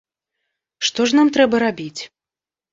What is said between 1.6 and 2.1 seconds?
рабіць?